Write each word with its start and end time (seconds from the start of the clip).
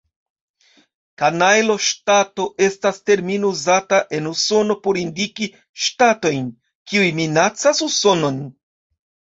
Kanajlo-ŝtato 1.23 2.47
estas 2.69 2.99
termino 3.11 3.53
uzata 3.57 4.01
en 4.21 4.33
Usono 4.33 4.79
por 4.89 5.01
indiki 5.05 5.53
ŝtatojn, 5.85 6.53
kiuj 6.91 7.11
minacas 7.23 7.89
Usonon. 7.93 8.47